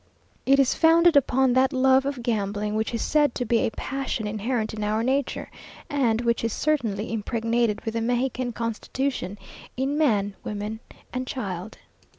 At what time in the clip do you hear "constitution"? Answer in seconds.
8.51-9.37